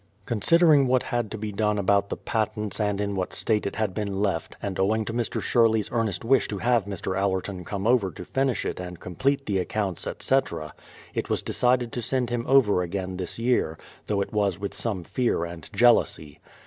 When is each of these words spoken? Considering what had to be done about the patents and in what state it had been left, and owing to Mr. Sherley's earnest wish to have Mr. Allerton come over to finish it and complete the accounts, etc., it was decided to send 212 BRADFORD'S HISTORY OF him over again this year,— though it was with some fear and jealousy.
Considering 0.25 0.87
what 0.87 1.03
had 1.13 1.29
to 1.29 1.37
be 1.37 1.51
done 1.51 1.77
about 1.77 2.09
the 2.09 2.17
patents 2.17 2.79
and 2.79 2.99
in 2.99 3.15
what 3.15 3.33
state 3.33 3.67
it 3.67 3.75
had 3.75 3.93
been 3.93 4.19
left, 4.19 4.57
and 4.59 4.79
owing 4.79 5.05
to 5.05 5.13
Mr. 5.13 5.39
Sherley's 5.39 5.89
earnest 5.91 6.25
wish 6.25 6.47
to 6.47 6.57
have 6.57 6.85
Mr. 6.85 7.15
Allerton 7.15 7.63
come 7.63 7.85
over 7.85 8.09
to 8.09 8.25
finish 8.25 8.65
it 8.65 8.79
and 8.79 8.99
complete 8.99 9.45
the 9.45 9.59
accounts, 9.59 10.07
etc., 10.07 10.73
it 11.13 11.29
was 11.29 11.43
decided 11.43 11.91
to 11.91 12.01
send 12.01 12.29
212 12.29 12.47
BRADFORD'S 12.47 12.49
HISTORY 12.49 12.49
OF 12.49 12.65
him 12.65 12.73
over 12.73 12.81
again 13.11 13.17
this 13.17 13.37
year,— 13.37 13.77
though 14.07 14.21
it 14.21 14.33
was 14.33 14.57
with 14.59 14.73
some 14.73 15.03
fear 15.03 15.45
and 15.45 15.69
jealousy. 15.71 16.39